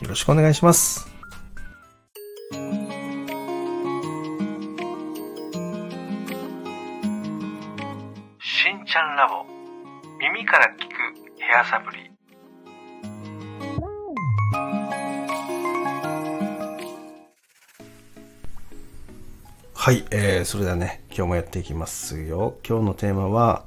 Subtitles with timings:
[0.00, 1.06] よろしくお願いします。
[8.40, 9.44] しんちゃんラボ
[10.18, 10.92] 耳から聞く
[11.38, 12.10] ヘアサプリ
[19.74, 22.58] はい、えー、それではね、今日もやっていきますよ。
[22.68, 23.64] 今日のテーマは、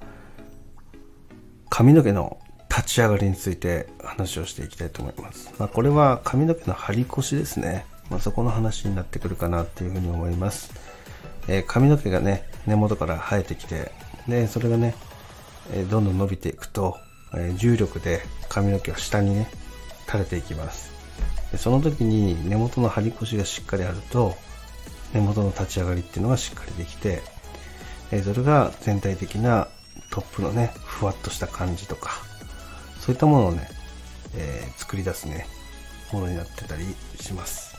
[1.69, 2.39] 髪の毛の
[2.75, 5.53] 立ち上がりについて話をしていきたいと思います。
[5.59, 7.85] まあ、これは髪の毛の張り腰ですね。
[8.09, 10.73] まあ、そこの話になってくるかなっていうふうに思います。
[11.47, 13.91] えー、髪の毛がね、根元から生えてきて、
[14.27, 14.95] で、それがね、
[15.71, 16.97] え、どんどん伸びていくと、
[17.35, 19.49] え、重力で髪の毛は下にね、
[20.07, 20.91] 垂れていきます。
[21.51, 24.35] でその時に根元の張り腰がしっかりあると、
[25.13, 27.21] 根元の立ち上がりっていうのがしっかりできて、
[28.11, 29.67] えそれが全体的な
[30.09, 32.32] トップのね、ふわっとした感じとか、
[33.03, 33.67] そういったものをね、
[34.37, 35.45] えー、作り出すね、
[36.13, 36.85] ものになってたり
[37.19, 37.75] します。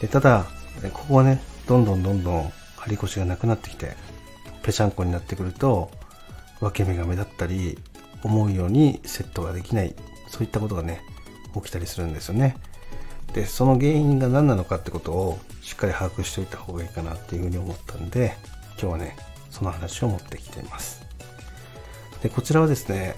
[0.00, 0.46] でただ、
[0.94, 3.96] ここはね、どんどんどんどん張り腰がなくなってきて、
[4.62, 5.90] ぺしゃんこになってくると、
[6.58, 7.78] 分け目が目立ったり、
[8.22, 9.94] 思うようにセットができない、
[10.28, 11.02] そういったことがね、
[11.54, 12.56] 起きたりするんですよね。
[13.34, 18.38] で、その原因が何なのかってことをしっかり把握しておいた方がいいかなっていうふうに思ったんで、
[18.80, 19.16] 今日はね、
[19.50, 21.04] その話を持ってきています。
[22.22, 23.16] で、こちらはですね、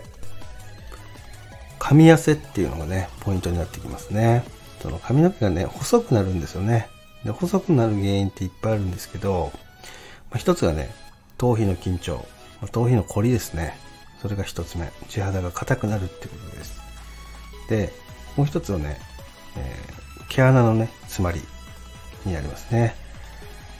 [1.92, 4.44] 噛み痩せっていうのがね、ポイントになってきますね。
[4.80, 6.88] その髪の毛がね、細くなるんですよね。
[7.22, 9.52] で、細くなる原因っていっぱいあるんですけど、
[10.30, 10.90] まあ、一つがね、
[11.36, 12.22] 頭皮の緊張、ま
[12.62, 13.76] あ、頭皮の凝りですね。
[14.22, 14.90] それが一つ目。
[15.10, 16.80] 地肌が硬くなるってことです。
[17.68, 17.92] で、
[18.38, 18.98] もう一つはね、
[19.58, 21.42] えー、毛穴のね、詰まり
[22.24, 22.94] になりますね。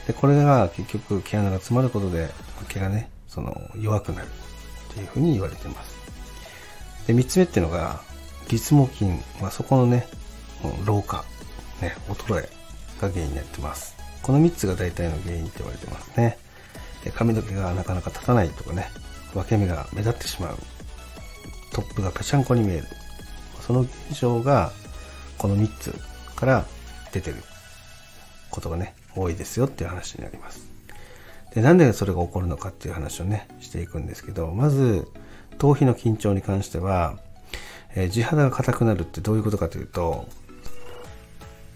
[0.05, 2.29] で、これが結局毛穴が詰まることで
[2.67, 4.27] 毛がね、その弱くなる
[4.91, 5.93] っていうふうに言われています。
[7.07, 8.01] で、三つ目っていうのが、
[8.49, 9.11] 立毛筋、
[9.41, 10.07] ま、そこのね、
[10.85, 11.25] 老化、
[11.81, 12.49] ね、衰え
[13.01, 13.95] が原因になってます。
[14.21, 16.37] この三つが大体の原因って言われてますね。
[17.03, 18.87] で髪の毛がなかなか立たないとかね、
[19.33, 20.57] 分け目が目立ってしまう。
[21.73, 22.85] トップがぺちゃんこに見える。
[23.59, 24.71] その現象が、
[25.37, 25.93] この三つ
[26.35, 26.65] から
[27.11, 27.37] 出てる
[28.49, 30.67] ことがね、多いですよっていう話になります。
[31.53, 35.07] で、なんでそれが起こるのかっていう話をね、していくんですけど、まず、
[35.57, 37.17] 頭皮の緊張に関しては、
[37.95, 40.27] えー、地肌が硬くなるってどういうことかというと、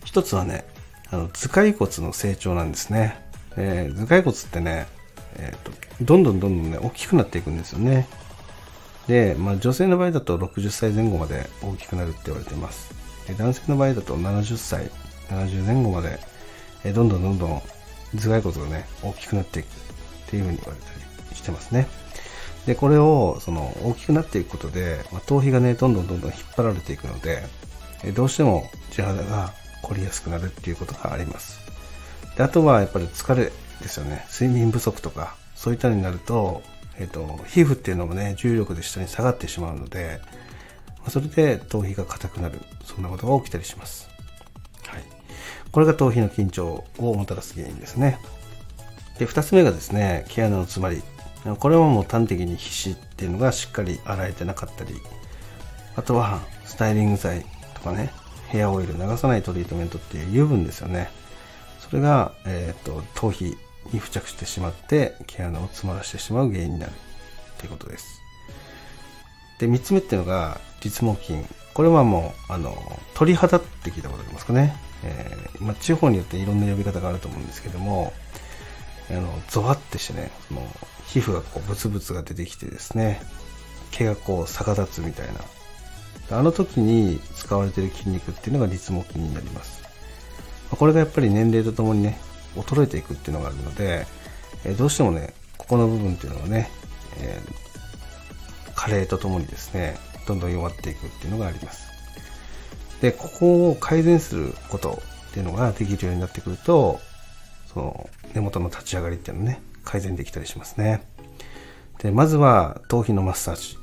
[0.05, 0.65] 一つはね、
[1.09, 3.21] あの頭蓋骨の成長なんですね。
[3.55, 4.87] えー、頭蓋骨ってね、
[5.35, 8.07] えーと、どんどんどんどんね、大きくなっていくんですよね。
[9.07, 12.93] で、まあ、女性の場合だと60歳前後まで大きくなるって言われてます。
[13.27, 14.89] で男性の場合だと70歳、
[15.29, 16.19] 70前後まで、
[16.83, 17.61] えー、どんどんどんどん
[18.15, 19.69] 頭蓋骨がね、大きくなっていくっ
[20.29, 20.87] ていうふうに言われた
[21.29, 21.87] りしてますね。
[22.67, 27.43] で、これを、その、大きくなっていくことで、まあ、頭皮がね、どんどんどんどん引っ張られていくので、
[28.03, 31.59] えどうしても地肌が凝りやすくなるっていうことがあります。
[32.35, 33.51] で、あとはやっぱり疲れ
[33.81, 34.25] ですよね。
[34.31, 36.61] 睡眠不足とか、そういったのになると、
[36.99, 40.19] えっ、と、皮膚っていうのもね、重力で下に下がってしまうので、
[41.03, 44.09] まそれで頭皮が硬くなる、そんなことが起きたりします。
[44.87, 45.03] はい。
[45.71, 48.19] これが頭皮の緊張をもたらす原因ですね。
[49.19, 51.01] で、二つ目がですね、毛穴の詰まり。
[51.55, 54.95] これはもう端的に皮脂っていうのがしっかり洗えてなかったり、
[55.95, 58.11] あとはスタイリング剤とかね、
[58.49, 61.09] ヘアオイル流さないトリートメントっていう油分ですよね。
[61.79, 63.57] それが、え、ー、と、頭皮
[63.93, 66.93] に付着してしまって毛穴を詰まらせてしまう原因になるっ
[67.57, 68.21] ていうことです。
[69.59, 71.39] で、三つ目っていうのが、立毛筋。
[71.73, 72.75] これはもう、あの、
[73.15, 74.75] 鳥肌って聞いたことありますかね。
[75.03, 78.13] えー、まあ、地方によっていろんな呼び方があると思うんですけども、
[79.09, 80.61] あの、ゾワってしてね、その、
[81.07, 83.21] 皮膚がこうブツブツが出てきてですね、
[83.91, 86.37] 毛がこう逆立つみたいな。
[86.37, 89.81] あの時に使われている筋肉っていうのが立毛筋になります。
[90.69, 92.19] これがやっぱり年齢とともにね、
[92.55, 94.05] 衰えていくっていうのがあるので、
[94.65, 96.69] えどうしてもね、ここの部分っていうのはね、
[97.19, 101.87] えー、加齢とともにですね、どんどん弱っていくっていうのがあります。
[103.01, 106.99] で、ここを改善することっていうのができるようになってくると、
[107.77, 111.03] その根元の立ち上がりっていうのね、改善できたりしますね。
[111.99, 113.77] で、まずは頭皮のマッサージ。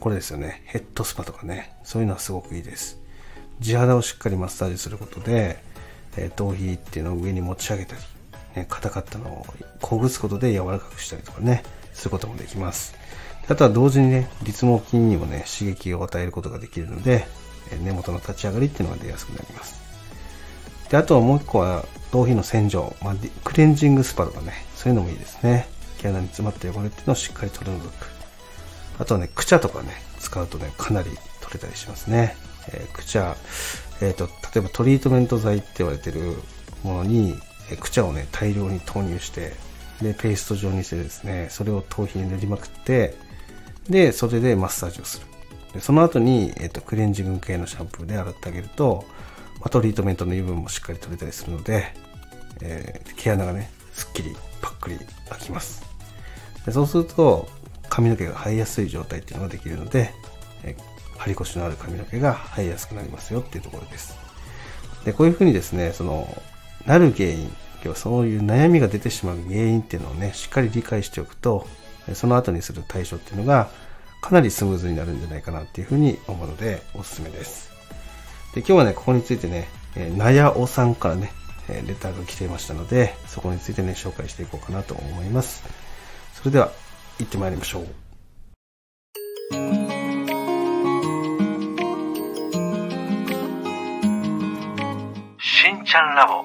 [0.00, 0.62] これですよね。
[0.66, 1.76] ヘッドスパとかね。
[1.84, 3.00] そういうのはすごくいいです。
[3.60, 5.62] 地肌をしっかりマッサージすることで、
[6.16, 8.02] え頭皮っていうのを上に持ち上げたり、
[8.56, 9.46] ね、硬かったのを
[9.80, 11.62] ほぐすことで柔らかくしたりとかね、
[11.92, 12.96] することもできます。
[13.48, 17.28] あとは同時にね、立毛筋にもね、刺激を与えることができるので、
[17.80, 19.80] 根元の立ち上がりっていうのが出やすくなります。
[20.90, 21.84] で、あとはもう一個は、
[22.14, 25.66] 頭皮の洗浄、まあ、クレンジングスパとかね、そういうのもいいですね。
[25.98, 28.06] 毛穴に詰まった汚れっていうのをしっかり取り除く。
[29.00, 29.90] あとはね、クチャとかね、
[30.20, 32.36] 使うとね、かなり取れたりしますね。
[32.68, 33.34] えー、クチャ、
[34.00, 36.36] えっ、ー、と、例えばトリートメント剤って言われてる
[36.84, 37.34] ものに、
[37.72, 39.52] えー、クチャをね、大量に投入して、
[40.00, 43.16] で、ペースト状にしてですね、それを頭皮に塗りまくって、
[43.90, 45.26] で、それでマッサージをする。
[45.72, 49.04] でその後に、えっ、ー、と、クレンジング系のシャンプーで洗ってあげると、
[49.60, 51.94] まあ、トリートメントの油分もしっかり取れたりするので、
[52.60, 54.98] えー、毛穴がね、すっきり、パックリ
[55.28, 55.82] 開きます。
[56.66, 57.48] でそうすると、
[57.88, 60.12] 髪の毛が生えやすい状態っていうのができるので、
[60.62, 64.16] えー、張り腰のある髪の毛が生えやすくなりますよっていうところです。
[65.04, 66.26] で、こういうふうにですね、その、
[66.86, 67.50] なる原因、
[67.84, 71.66] 今日そういう悩みが出てしまう原因っていうのをね、しっかり理解しておくと、
[72.14, 73.68] その後にする対処っていうのが、
[74.22, 77.73] かなりスムーズになるんじゃないかなっていうふうに思うので、おすすめです。
[78.54, 81.32] で、今日はね、ここについてね、えー、なやおさんからね、
[81.68, 85.64] えー、レターが来ていましたので、そこについてね、紹介していこうかなと思います。
[86.34, 86.70] それでは、
[87.18, 87.84] 行ってまいりましょう。
[95.40, 96.44] しんちゃんラボ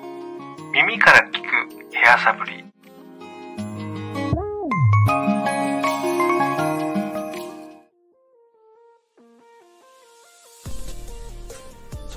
[0.74, 2.64] 耳から聞くヘアサプリ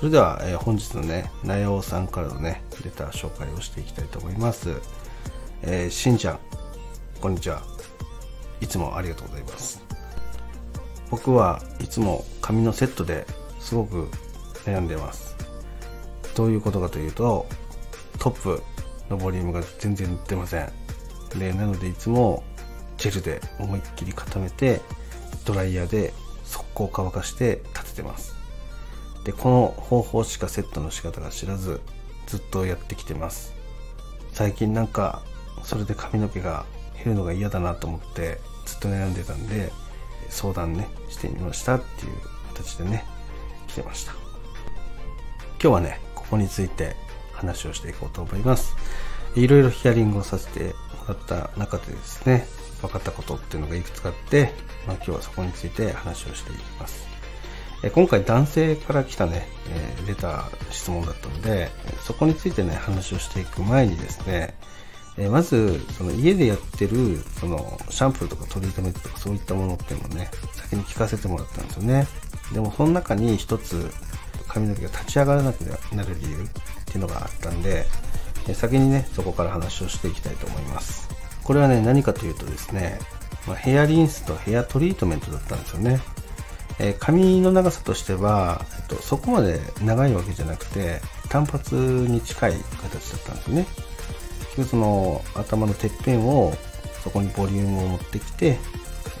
[0.03, 4.81] それでは、えー、本日のね、なやおさんからのね、レター紹介をしていきたいと思います。
[5.61, 6.39] えー、しんちゃん、
[7.21, 7.63] こんにちは。
[8.59, 9.81] いつもありがとうございます。
[11.09, 13.25] 僕はいつも髪のセットで
[13.61, 14.09] すごく
[14.65, 15.37] 悩んでます。
[16.35, 17.45] どういうことかというと、
[18.19, 18.61] トップ
[19.09, 20.69] のボリュームが全然出ません。
[21.39, 22.43] で、なのでいつも
[22.97, 24.81] ジェルで思いっきり固めて、
[25.45, 26.13] ドライヤーで
[26.43, 28.42] 速攻乾かして立ててます。
[29.23, 31.81] でこの方法しかセットの仕方が知らず
[32.27, 33.53] ずっとやってきてます。
[34.31, 35.21] 最近なんか
[35.63, 36.65] それで髪の毛が
[36.95, 39.71] 減るのが嫌だなと思ってずっと悩んでたんで
[40.29, 42.13] 相談ねしてみましたっていう
[42.53, 43.05] 形でね
[43.67, 44.13] 来てました。
[44.13, 46.95] 今日はねここについて
[47.33, 48.75] 話をしていこうと思います。
[49.35, 50.73] いろいろヒアリングをさせても
[51.07, 52.47] らった中でですね
[52.81, 54.53] 分かったことっていうのがいくつかあって、
[54.85, 57.12] まあ、今日はそこについて話をしていきます。
[57.91, 61.69] 今回男性から来たね、えレター質問だったので、
[62.01, 64.53] そこについてね、話をしていく前にですね、
[65.17, 72.07] えまず、その家でやってる、その、シャンプーとかトリートメントとかそういったものっていうのをね、先に聞かせてもらったんですよね。
[72.53, 73.91] でも、その中に一つ、
[74.47, 75.61] 髪の毛が立ち上がらなく
[75.93, 76.47] なる理由っ
[76.85, 77.85] ていうのがあったんで、
[78.53, 81.09] 先にね、そこから話をしていきたいと思います。
[81.43, 82.99] これはね、何かというとですね、
[83.45, 86.01] まあ、ヘアリンスとヘアトリートメントだったんですよね。
[86.83, 93.65] え、髪の長さとしては、えっと、そこまで長いわけじゃなくて、単発に近い形だったんですね。
[94.55, 96.53] 結局その頭のてっぺんを
[97.01, 98.59] そこにボリュームを持ってきて、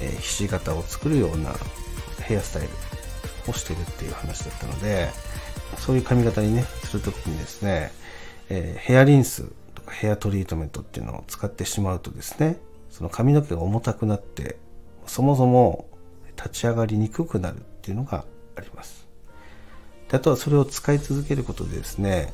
[0.01, 1.55] えー、ひし形を作るような
[2.21, 2.69] ヘアスタイル
[3.49, 5.09] をしてるっていう話だったので、
[5.77, 7.93] そういう髪型にね、するときにですね、
[8.49, 12.57] えー、ヘアリンスとかヘアトリートメントっていうのを使ってしまうとですね、
[12.91, 14.57] その髪の毛が重たくなって、
[15.07, 15.87] そもそも
[16.43, 19.07] 立ち上がりにくくなるっていうのがあります。
[20.09, 22.33] であとはそれを使い続けることでですね、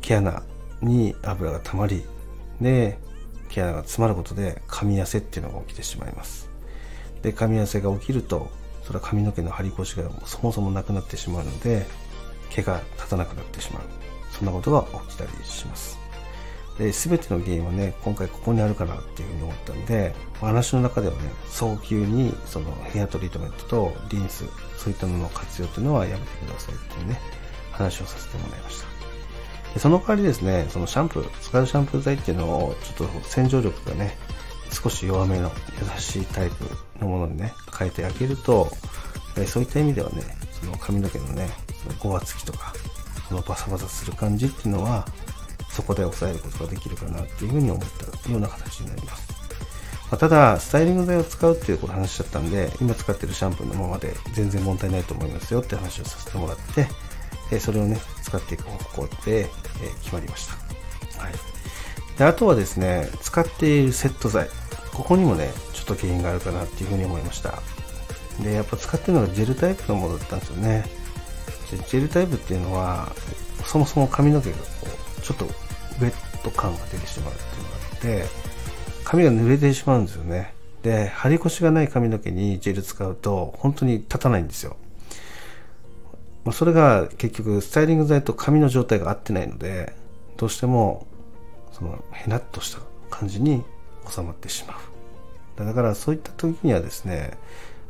[0.00, 0.42] 毛穴
[0.82, 2.04] に油が溜まり、
[2.60, 2.98] で、
[3.48, 6.50] 毛穴が詰まることで噛み汗っていうのが起きてしまいます。
[7.22, 8.50] で、噛み汗が起きると、
[8.84, 11.86] それは髪の毛の張り腰がそもそもなくなってしまうので、
[12.50, 13.82] 毛が立たなくなってしまう。
[14.30, 15.98] そんなことが起きたりします。
[16.78, 24.44] で、全ての原因はね、今回ここにあるかなっていうふうに思ったんで、話の中ではね、早急にそのヘアトリートメントとリンス、
[24.78, 27.20] そういったものの活用というのはやめてくださいっていうね、
[27.72, 28.86] 話をさせてもらいました。
[29.74, 34.16] でその代わりですね、そのシャンプー、使うシャンプー剤っていうのを、ちょっと洗浄力がね、
[34.72, 35.50] 少し弱めの
[35.80, 36.64] 優しいタイプ
[37.00, 38.70] のものにね、変えてあげると、
[39.46, 40.22] そういった意味ではね、
[40.60, 41.50] その髪の毛のね、
[41.82, 42.72] そのごわつきとか、
[43.28, 45.06] そのバサバサする感じっていうのは、
[45.70, 47.82] そこで抑えることができるかなっていうふうに思っ
[48.22, 49.28] たような形になります。
[50.10, 56.88] ま、ただ、スタイリング剤を使うっていうこと話しちゃったんで、今使ってるシャンプーのままで全然問題ないと思いますよって話をさせてもらって、
[57.52, 59.48] えそれをね、使っていく方向で、え
[60.02, 60.54] 決まりました。
[61.22, 61.34] はい。
[62.18, 64.48] で、あとはですね、使っているセット剤。
[64.92, 67.62] ここにもね、ちょっと原因があるかなっていうふうに思いました。
[68.42, 71.00] で、やっぱ使ってるのがジェルタイプのものだったんですよね。
[71.76, 73.12] ジェルタイプっていうのは
[73.64, 78.50] そもそも髪の毛がこうちょっとウェット感が出てしまうっていうのがあって
[79.04, 80.54] 髪が濡れてしまうんですよね。
[80.82, 84.76] で張り腰がない髪の毛にジェル使うと本当に立たないんですよ。
[86.44, 89.94] ま、それが結局スタイリング剤と髪の状態が合ってないので
[90.36, 91.06] どうしても
[91.72, 93.62] そのへなっとした感じに
[94.08, 95.64] 収まってしまう。
[95.64, 97.32] だからそういった時にはですね、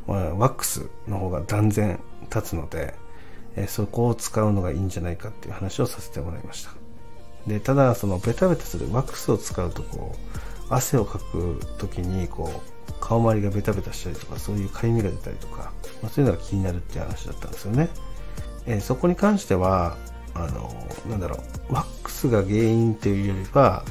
[0.05, 2.93] ま、ワックスの方が断然立つので、
[3.55, 6.80] えそこを使うのがいいんじゃないかっていう話をさせてもらいました。
[7.47, 10.15] でただそのベタベタするワックスを使うとこ
[10.69, 12.51] う汗をかく時にこ
[12.89, 15.71] う顔周りがベタベタしたりとかそういうかゆみが出たりとか、
[16.01, 17.89] まあ、そういうのが気になるっていう話だったんですよね。
[18.67, 19.97] えー、そこに関しては
[20.33, 20.71] あの
[21.09, 21.37] なんだろ
[21.69, 23.83] うワックスが原因っていうよりは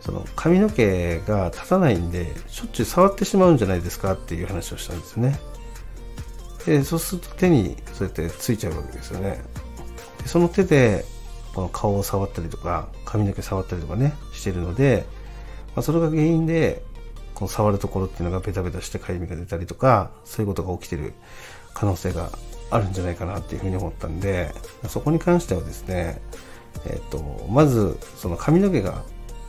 [0.00, 5.38] その髪の毛が立たないんでしょっちゅう触ってしまうんじゃないですかっていう話をしたんですね。
[6.64, 9.40] でそうすると手にそうやってついちゃうわけですよね。
[10.22, 11.04] でその手で
[11.56, 15.06] この顔を触ったりとか髪の毛触ったりとかねしてるので、
[15.74, 16.82] まあ、それが原因で
[17.32, 21.14] この触るところっていうのがベタベタしてかゆみが出たりとかそういうことが起きてる
[21.72, 22.28] 可能性が
[22.70, 24.52] あるんじゃないかなっていうふうに思ったんで
[24.90, 26.20] そこに関してはですね、
[26.84, 29.02] えーと、まずその髪の毛が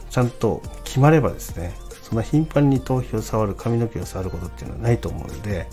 [0.10, 1.74] ちゃんと決まればですね
[2.04, 5.68] そんな頻繁に頭皮を触る髪の毛を触ることっていうのはないと思うので、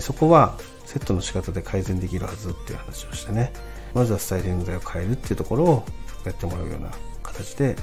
[0.00, 0.56] そこは
[0.86, 3.52] セットの仕方で改善できるはずっていう話をしてね。
[3.98, 5.84] まずはスタイリング剤を変えるっていうところを
[6.24, 6.88] やってもらうような
[7.24, 7.74] 形で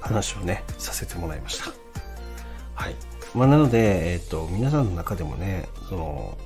[0.00, 1.72] 話をねさせてもらいました。
[2.74, 2.94] はい。
[3.34, 6.38] まあ、なので、えっ、ー、と皆さんの中でもねその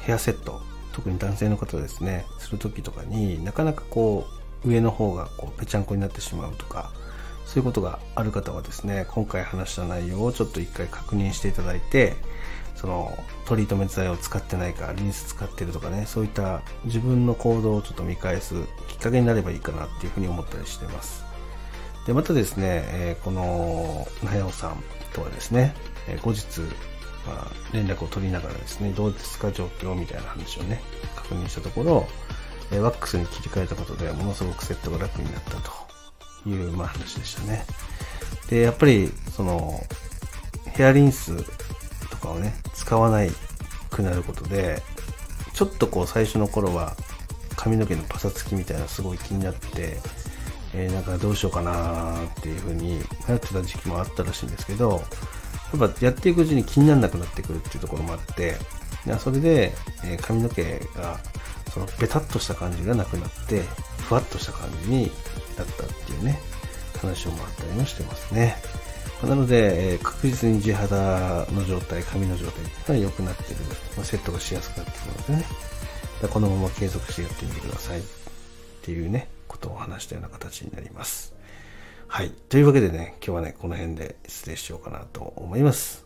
[0.00, 4.24] ヘアセット特に男性の方ですねする時とかになかなかこ
[4.64, 6.90] う上の方がこうぺちゃんこになってしまうとか
[7.44, 12.14] そういうことがある方はですね今回話した内容をちょっと一回確認していただいて
[12.82, 18.54] そのトリートメント剤を使ってないかリンス使ってるとかねそういった自分の行動をちょっと見返す
[18.88, 21.24] きっかけになればいいかなっていうふうに思ったりしてます
[22.08, 24.82] でまたですね、えー、このなやおさん
[25.14, 25.74] とはですね、
[26.08, 26.42] え、後日
[27.24, 30.82] まあ、連絡を取りながらですね、どうですか状況みたいな話をね、
[31.14, 32.08] 確認したところ、
[32.72, 37.64] えワックスに切り替えたことでものすごくセットが楽になったという、まあ、話でしたね。
[38.48, 39.80] で、やっぱり、その、
[40.72, 41.36] ヘアリンス
[42.22, 43.30] かをね、使わない
[43.90, 44.80] くなることで、
[45.52, 46.96] ちょっとこう最初の頃は
[47.56, 49.98] 髪の毛のパサつきみたいなすごい気になって、
[50.74, 55.02] えー、なんかどうしようかなっていう風に迷ってた時期もあったらしいんですけど、
[55.78, 58.56] やっぱやっていくうちに気にならなくなってくるっていうところもあって、
[59.18, 59.72] それで、
[60.04, 60.62] え髪の毛
[60.94, 61.18] が
[61.72, 63.62] そのベタっとした感じがなくなって、
[64.08, 65.10] ふわっとした感じに
[65.56, 66.38] なったっていうね、
[67.00, 68.56] 話をもらったりもしてますね。
[69.22, 73.56] なので、え確実に地肌の状態、髪の状態っていうのは良くなってる。
[73.96, 75.72] まあ、セットがしやすくなってるのでね。
[76.28, 78.02] このまま継続してやってみてくださいっ
[78.82, 81.34] ていうね、ことを話したような形になります。
[82.06, 82.30] はい。
[82.30, 86.04] というわけでね、今日はね、この辺で失礼しようかなと思います。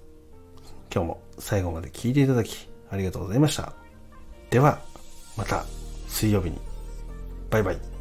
[0.93, 3.73] 今日も最後まで聞いていただき、ありがとうございました。
[4.51, 4.81] では、
[5.37, 5.65] また
[6.09, 6.59] 水曜日に。
[7.51, 7.96] バイバイ。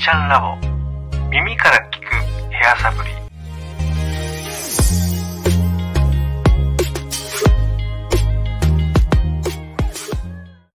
[0.00, 0.56] しんちゃんラボ。
[1.28, 2.14] 耳から聞く
[2.50, 3.19] ヘアサプリ。